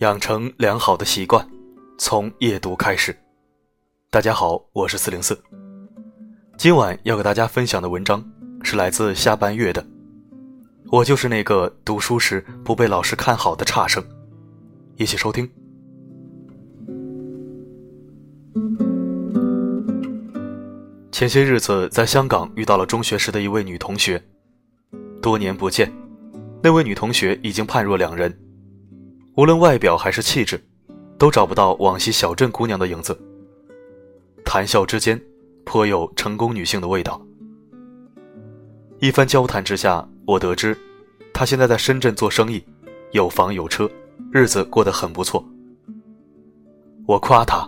[0.00, 1.46] 养成良好的习惯，
[1.98, 3.14] 从夜读开始。
[4.08, 5.38] 大家好，我是四零四。
[6.56, 8.24] 今晚要给大家分享的文章
[8.62, 9.86] 是来自下半月的。
[10.90, 14.02] 我就是那个读书时不被老师看好的差生。
[14.96, 15.46] 一起收听。
[21.12, 24.22] 前些日子在香港遇到了中学时的一位女同学，
[25.20, 25.92] 多年不见，
[26.62, 28.34] 那位女同学已经判若两人。
[29.36, 30.62] 无论外表还是气质，
[31.16, 33.18] 都找不到往昔小镇姑娘的影子。
[34.44, 35.20] 谈笑之间，
[35.64, 37.20] 颇有成功女性的味道。
[38.98, 40.76] 一番交谈之下，我得知，
[41.32, 42.62] 她现在在深圳做生意，
[43.12, 43.88] 有房有车，
[44.32, 45.42] 日子过得很不错。
[47.06, 47.66] 我夸她，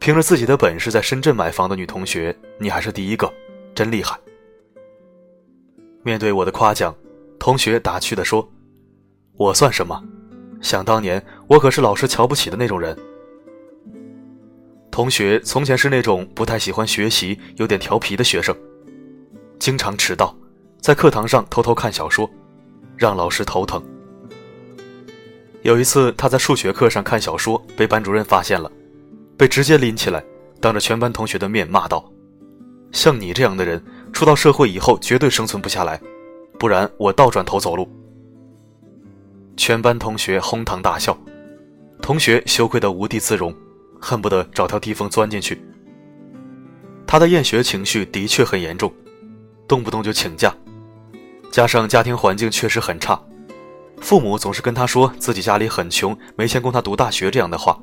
[0.00, 3.32] 凭着自己的本事在深圳买房的女同学，你还是第一个，
[3.74, 4.18] 真厉害。
[6.02, 6.94] 面对我的夸奖，
[7.38, 8.46] 同学打趣地说
[9.38, 10.02] ：“我算什么？”
[10.60, 12.96] 想当年，我可是老师瞧不起的那种人。
[14.90, 18.54] 同学从前是那种不太喜欢学习、有点调皮的学生，
[19.58, 20.36] 经常迟到，
[20.80, 22.28] 在课堂上偷偷看小说，
[22.96, 23.82] 让老师头疼。
[25.62, 28.70] 有一次，他在数学课上看小说，被班主任发现了，
[29.36, 30.22] 被直接拎起来，
[30.60, 32.04] 当着全班同学的面骂道
[32.92, 36.00] ：“像你这样的人，出到社会以后绝对生存不下来，
[36.58, 37.88] 不然我倒转头走路。”
[39.60, 41.14] 全班同学哄堂大笑，
[42.00, 43.54] 同学羞愧得无地自容，
[44.00, 45.62] 恨不得找条地缝钻进去。
[47.06, 48.90] 他的厌学情绪的确很严重，
[49.68, 50.50] 动不动就请假，
[51.50, 53.22] 加上家庭环境确实很差，
[54.00, 57.78] 父母总是跟他说自己家里很穷，没钱供他读大学这样的话，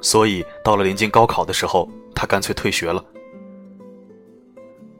[0.00, 3.04] 所以到了临近高考的时候，他干脆退学了。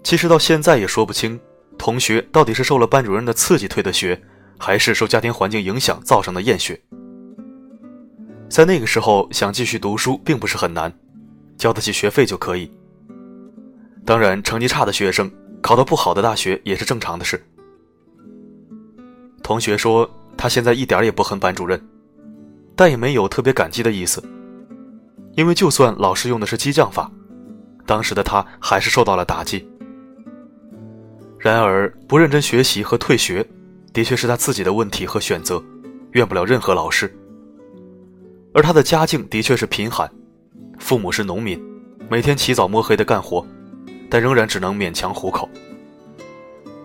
[0.02, 1.38] 其实到现在也说不清，
[1.78, 4.20] 同学到底是受了班主任的刺激退的学。
[4.58, 6.78] 还是受家庭环境影响造成的厌学。
[8.48, 10.92] 在那个时候，想继续读书并不是很难，
[11.56, 12.70] 交得起学费就可以。
[14.04, 17.42] 当然，成绩差的学生考到不好的大学也是正常的事。
[19.42, 21.80] 同学说，他现在一点也不恨班主任，
[22.74, 24.22] 但也没有特别感激的意思，
[25.36, 27.10] 因为就算老师用的是激将法，
[27.84, 29.68] 当时的他还是受到了打击。
[31.38, 33.46] 然而，不认真学习和退学。
[33.92, 35.62] 的确是他自己的问题和选择，
[36.12, 37.12] 怨不了任何老师。
[38.54, 40.10] 而他的家境的确是贫寒，
[40.78, 41.60] 父母是农民，
[42.08, 43.44] 每天起早摸黑的干活，
[44.08, 45.48] 但仍然只能勉强糊口。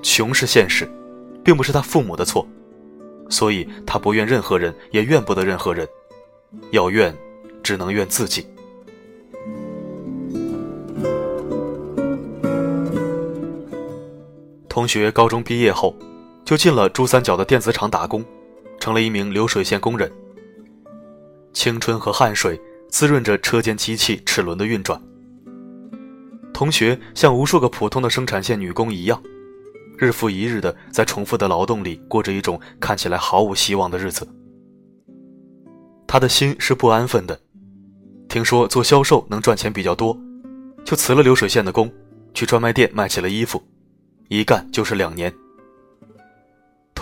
[0.02, 0.90] 穷是现实，
[1.44, 2.48] 并不是他父母的错，
[3.30, 5.88] 所以他不怨任何人，也怨不得任何人，
[6.72, 7.16] 要怨，
[7.62, 8.48] 只能怨自己。
[14.68, 15.96] 同学高中毕业后。
[16.54, 18.24] 就进了珠三角的电子厂打工，
[18.80, 20.12] 成了一名流水线工人。
[21.52, 25.02] 青春和汗水滋润着车间机器齿轮的运转。
[26.54, 29.20] 同学像无数个普通的生产线女工一样，
[29.98, 34.28] 日复一日的在重复的劳动里过着一种看起来毫无希望的日子。
[36.06, 37.42] 他的心是不安分的，
[38.30, 40.16] 听说做销售能赚钱比较多，
[40.86, 41.92] 就辞了流水线的工，
[42.36, 43.60] 去专卖店卖起了衣服，
[44.30, 45.34] 一干就是两年。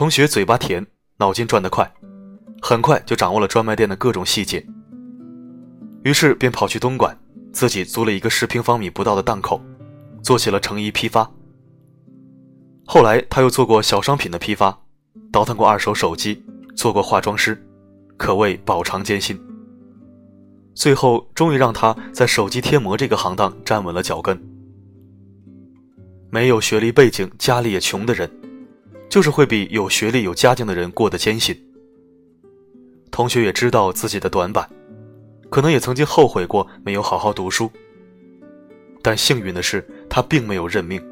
[0.01, 0.83] 同学嘴巴甜，
[1.17, 1.93] 脑筋转得快，
[2.59, 4.65] 很快就掌握了专卖店的各种细节。
[6.03, 7.15] 于是便跑去东莞，
[7.53, 9.61] 自己租了一个十平方米不到的档口，
[10.23, 11.31] 做起了成衣批发。
[12.83, 14.75] 后来他又做过小商品的批发，
[15.31, 16.43] 倒腾过二手手机，
[16.75, 17.63] 做过化妆师，
[18.17, 19.39] 可谓饱尝艰辛。
[20.73, 24.35] 最后终于让他在手机贴膜这个行当站稳了脚跟。
[26.31, 28.40] 没有学历背景，家里也穷的人。
[29.11, 31.53] 就是会比有学历、有家境的人过得艰辛。
[33.11, 34.65] 同学也知道自己的短板，
[35.49, 37.69] 可能也曾经后悔过没有好好读书。
[39.01, 41.03] 但幸运的是，他并没有认命。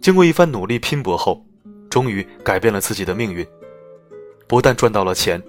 [0.00, 1.44] 经过一番努力拼搏后，
[1.90, 3.46] 终于改变了自己的命运。
[4.46, 5.42] 不但赚到了钱，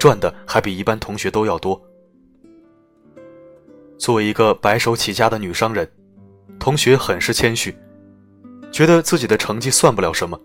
[0.00, 1.80] 赚的还比一般同学都要多。
[3.96, 5.88] 作为一个白手起家的女商人，
[6.58, 7.72] 同学很是谦虚，
[8.72, 10.36] 觉得自己的成绩算不了什么。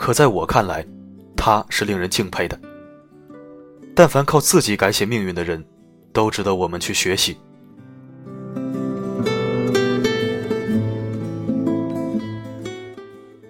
[0.00, 0.82] 可在我看来，
[1.36, 2.58] 他是令人敬佩的。
[3.94, 5.62] 但凡靠自己改写命运的人，
[6.10, 7.36] 都值得我们去学习。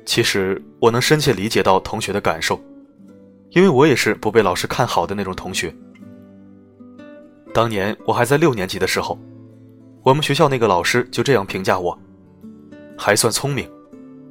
[0.05, 2.61] 其实我能深切理解到同学的感受，
[3.50, 5.73] 因为我也是不被老师看好的那种同学。
[7.55, 9.17] 当年我还在六年级的时候，
[10.02, 11.97] 我们学校那个老师就这样评价我：
[12.99, 13.70] 还算聪明，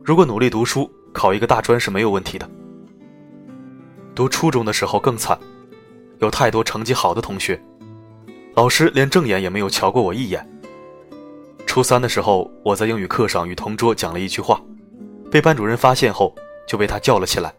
[0.03, 0.91] 如果努力读书。
[1.13, 2.49] 考一个大专是没有问题的。
[4.15, 5.37] 读初中的时候更惨，
[6.19, 7.61] 有太多成绩好的同学，
[8.55, 10.45] 老师连正眼也没有瞧过我一眼。
[11.65, 14.61] 初三的时候，我在英语课上与同桌讲了一句话，
[15.31, 16.33] 被班主任发现后，
[16.67, 17.53] 就被他叫了起来，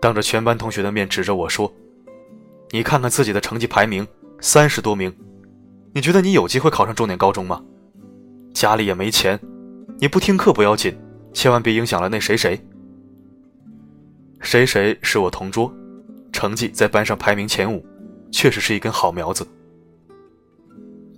[0.00, 1.72] 当着全班同学的面指着我说
[2.70, 4.06] ：“你看看自己的成绩排名，
[4.40, 5.14] 三十多名，
[5.94, 7.62] 你觉得你有机会考上重点高中吗？
[8.52, 9.38] 家里也没钱，
[9.98, 10.98] 你不听课不要紧，
[11.32, 12.60] 千万别影响了那谁谁。
[14.40, 15.72] 谁谁是我同桌，
[16.32, 17.84] 成绩在班上排名前五，
[18.30, 19.46] 确实是一根好苗子。”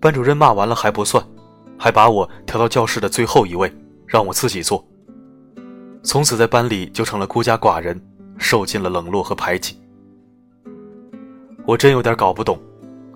[0.01, 1.25] 班主任骂完了还不算。
[1.77, 3.71] 还把我调到教室的最后一位，
[4.07, 4.83] 让我自己坐。
[6.05, 8.01] 从此在班里就成了孤家寡人，
[8.39, 9.77] 受尽了冷落和排挤。
[11.67, 12.61] 我真有点搞不懂，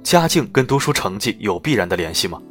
[0.03, 2.43] 家境跟读书成绩有必然的联系吗？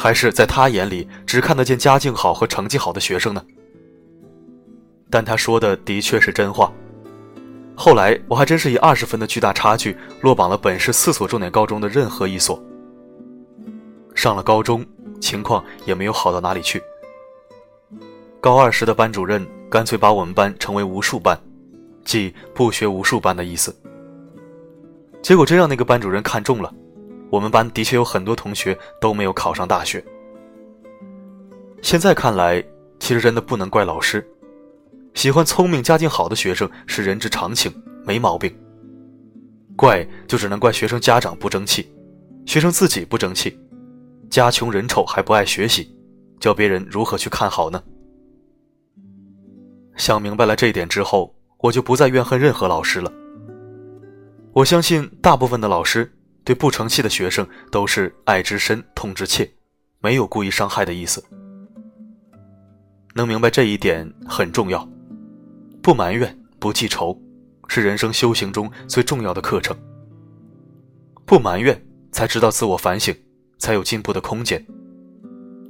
[0.00, 3.44] 还是在他眼里只看得见家境好和成绩好的学生呢？
[5.10, 6.72] 但他说的的确是真话。
[7.76, 12.58] 后来我还真是以二十分的巨大差距落榜了本市四所重点高中的任何一所。
[14.14, 14.86] 上了高中，
[15.20, 16.82] 情况也没有好到哪里去。
[18.40, 21.38] 高二时的班主任干脆把我们班称为“无数班”，
[22.06, 23.74] 即不学无术班的意思。
[25.20, 26.72] 结果真让那个班主任看中了，
[27.30, 30.04] 我们班的确有很多同学都没有考上大学。
[31.80, 32.62] 现在看来，
[32.98, 34.26] 其实真的不能怪老师，
[35.14, 37.72] 喜欢聪明、家境好的学生是人之常情，
[38.04, 38.54] 没毛病。
[39.76, 41.90] 怪就只能怪学生家长不争气，
[42.44, 43.58] 学生自己不争气。
[44.28, 45.96] 家穷人丑还不爱学习，
[46.38, 47.82] 叫别人如何去看好呢？
[49.96, 53.10] 想明白了这一点之后，我就不再怨恨任何老师了。
[54.52, 56.12] 我相信大部分的老师
[56.50, 59.48] 对不成器的学生都是爱之深，痛之切，
[60.00, 61.24] 没有故意伤害的意思。
[63.14, 64.84] 能明白这一点很重要，
[65.80, 67.16] 不埋怨，不记仇，
[67.68, 69.78] 是人生修行中最重要的课程。
[71.24, 71.80] 不埋怨，
[72.10, 73.14] 才知道自我反省。
[73.56, 74.66] 才有进步的空间。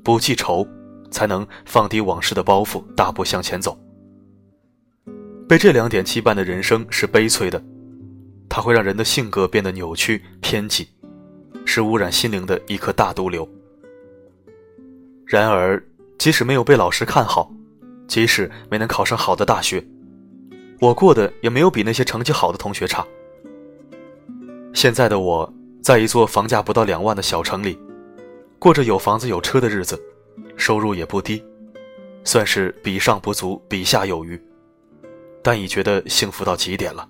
[0.03, 0.67] 不记仇，
[1.11, 3.79] 才能放低往事的包袱，大步向前走。
[5.47, 7.62] 被这两点羁绊的人生是悲催的，
[8.50, 10.87] 它会让人的性格变得扭曲偏激，
[11.64, 13.49] 是污染心灵的一颗大毒瘤。
[15.25, 15.82] 然而，
[16.19, 17.50] 即使没有被老师看好，
[18.06, 19.82] 即使没能考上好的大学，
[20.81, 23.06] 我过得也没有比那些成绩好的同学差。
[24.75, 25.50] 现在的我。
[25.82, 27.79] 在一座房价不到两万的小城里，
[28.58, 29.99] 过着有房子有车的日子，
[30.55, 31.43] 收入也不低，
[32.23, 34.38] 算是比上不足，比下有余，
[35.43, 37.08] 但已觉得幸福到极点了。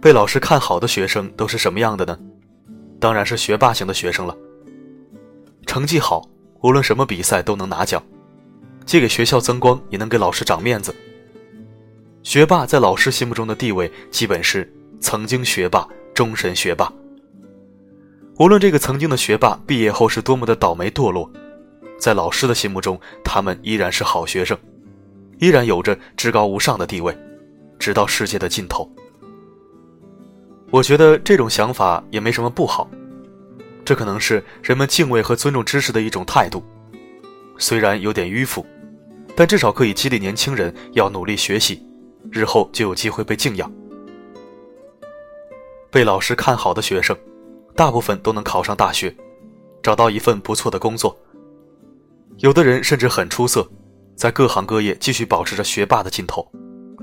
[0.00, 2.18] 被老师看好的学生都是什么样的呢？
[3.00, 4.36] 当然是学霸型的学生了。
[5.66, 6.28] 成绩好，
[6.60, 8.02] 无论什么比赛都能拿奖，
[8.86, 10.94] 既给学校增光，也能给老师长面子。
[12.22, 16.92] 学霸在老师心目中的地位，基本是曾经学霸，终身学霸。
[18.38, 21.28] 无论这个曾经的学霸毕业后是多么的倒霉堕落，
[21.98, 24.56] 在老师的心目中，他们依然是好学生，
[25.38, 27.16] 依然有着至高无上的地位，
[27.80, 28.88] 直到世界的尽头。
[30.70, 32.88] 我觉得这种想法也没什么不好，
[33.84, 36.62] 这可能是人们敬畏和尊重知识的一种态度，
[37.56, 38.66] 虽然有点迂腐，
[39.34, 41.82] 但至少可以激励年轻人要努力学习。
[42.30, 43.72] 日后就有机会被敬仰。
[45.90, 47.16] 被老师看好的学生，
[47.74, 49.16] 大部分都能考上大学，
[49.82, 51.16] 找到一份不错的工作。
[52.38, 53.66] 有的人甚至很出色，
[54.14, 56.46] 在各行各业继续保持着学霸的劲头，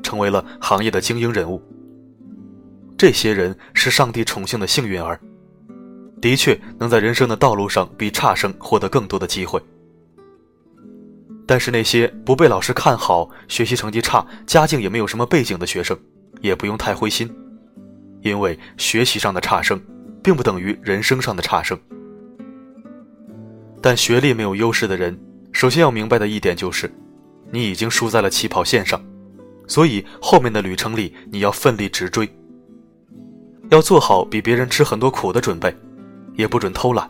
[0.04, 1.60] 成为了行业的精英人物。
[2.98, 5.20] 这些人是上帝宠幸的幸运儿，
[6.22, 9.62] 的确能在人生的道路上比差生获得更多的机会。
[11.46, 15.98] 但是那些不被老师看好、学习成绩差、家境也没有什么背景的学生，
[16.42, 17.30] 也不用太灰心，
[18.22, 19.80] 因为学习上的差生，
[20.24, 21.78] 并不等于人生上的差生。
[23.82, 25.20] 但学历没有优势的人，
[25.52, 26.90] 首先要明白的一点就是，
[27.52, 29.00] 你已经输在了起跑线上，
[29.68, 32.28] 所以后面的旅程里你要奋力直追，
[33.70, 35.76] 要做好比别人吃很多苦的准备，
[36.36, 37.10] 也不准偷懒，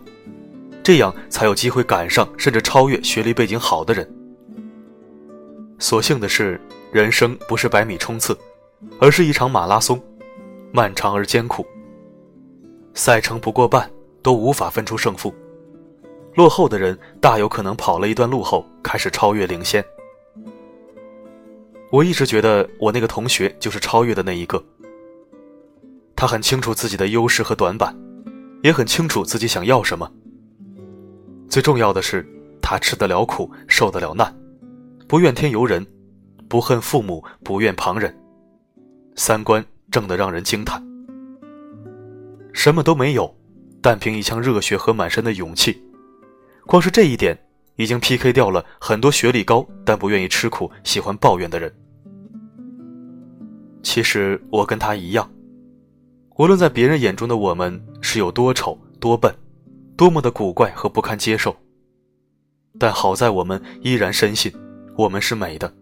[0.83, 4.09] 这样才有机会赶上甚至超越学历背景好的人。
[5.79, 6.59] 所幸的是，
[6.91, 8.37] 人生不是百米冲刺，
[8.99, 10.01] 而是一场马拉松，
[10.71, 11.65] 漫长而艰苦。
[12.93, 15.33] 赛程不过半，都无法分出胜负。
[16.35, 19.83] 落后的人大有可能跑了一段路后开始超越领先。
[21.91, 24.63] 我一直觉得我那个同学就是超越的那一个。
[26.15, 27.95] 他很清楚自己的优势和短板，
[28.63, 30.09] 也很清楚自己想要什么。
[31.49, 32.25] 最重要的是，
[32.61, 34.33] 他吃得了苦，受得了难。
[35.07, 35.85] 不怨天尤人，
[36.47, 38.15] 不恨父母，不怨旁人，
[39.15, 40.81] 三观正得让人惊叹。
[42.53, 43.35] 什么都没有，
[43.81, 45.83] 但凭一腔热血和满身的勇气，
[46.65, 47.37] 光是这一点，
[47.75, 51.71] 已经 PK 掉了很多学历高但不愿意吃苦、喜欢抱怨的人。
[53.83, 55.29] 其实我跟他一样，
[56.37, 59.33] 无论在别人眼中的我们是有多丑、多笨，
[59.95, 61.55] 多么的古怪和不堪接受，
[62.77, 64.51] 但好在我们依然深信，
[64.97, 65.73] 我们是美的，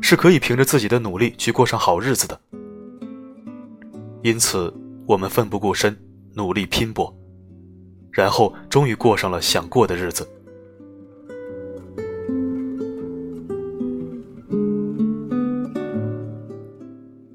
[0.00, 2.40] 是可以凭着自己的努力去过上好日子的。
[4.22, 4.72] 因此。
[5.08, 5.96] 我们奋不顾身，
[6.34, 7.16] 努力拼搏，
[8.10, 10.28] 然后终于过上了想过的日子。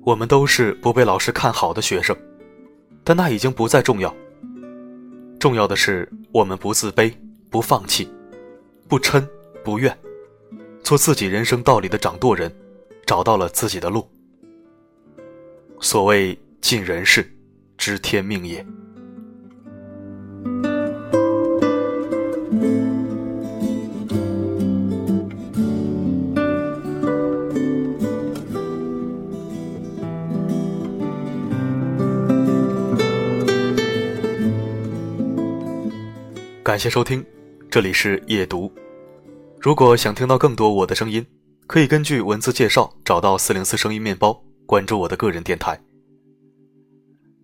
[0.03, 2.13] 我们都是不被老师看好的学生，
[3.11, 4.15] 但那已经不再重要。
[5.37, 7.13] 重要的是，我们不自卑，
[7.49, 8.09] 不放弃，
[8.87, 9.27] 不嗔
[9.65, 9.93] 不怨，
[10.81, 12.49] 做自己人生道理的掌舵人，
[13.05, 14.09] 找到了自己的路。
[15.81, 17.29] 所谓尽人事。
[17.77, 18.65] 知天命也。
[36.71, 37.21] 感谢收听，
[37.69, 38.71] 这里是夜读。
[39.59, 41.21] 如果想听到更多我的声音，
[41.67, 45.77] 可以根据文字介绍找到四零四声音面包，关注我的个人电台。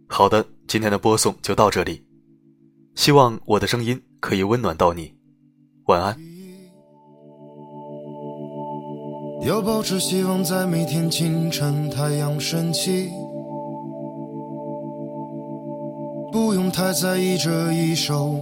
[0.07, 2.01] 好的，今天的播送就到这里。
[2.95, 5.13] 希望我的声音可以温暖到你。
[5.87, 6.17] 晚安。
[9.45, 13.09] 要保持希望，在每天清晨太阳升起，
[16.31, 18.41] 不用太在意这一首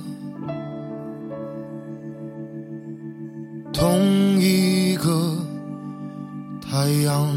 [6.81, 7.27] 太阳。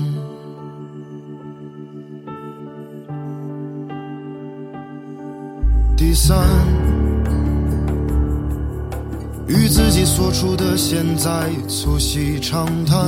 [5.94, 6.48] 第三，
[9.46, 13.04] 与自己所处的现在促膝长谈。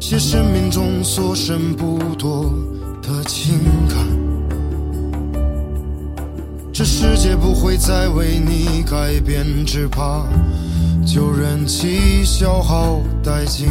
[0.00, 2.50] 写生命中所剩不多
[3.02, 3.98] 的情感，
[6.72, 10.24] 这世界不会再为你改变，只怕
[11.06, 13.68] 就任其消耗殆尽，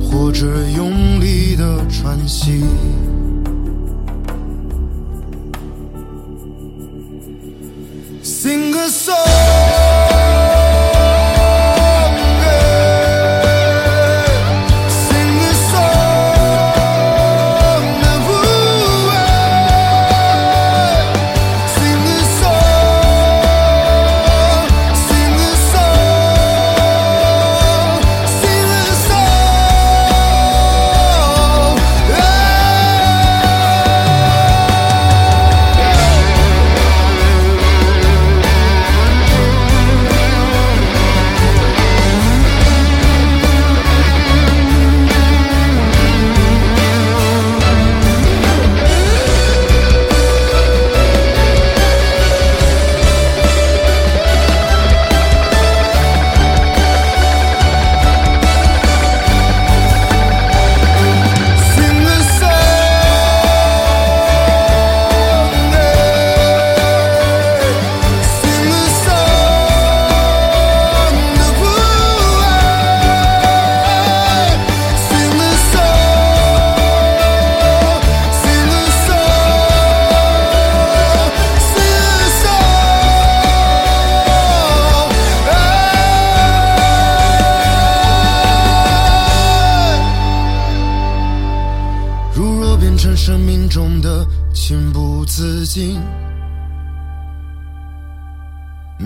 [0.00, 2.62] 或者用力的喘息。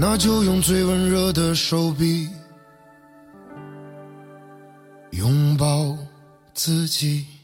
[0.00, 2.28] 那就用最温热的手臂
[5.10, 5.98] 拥抱
[6.54, 7.37] 自己。